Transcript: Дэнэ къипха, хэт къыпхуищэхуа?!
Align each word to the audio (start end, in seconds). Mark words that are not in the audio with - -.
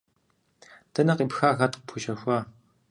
Дэнэ 0.93 1.13
къипха, 1.17 1.49
хэт 1.57 1.73
къыпхуищэхуа?! 1.75 2.39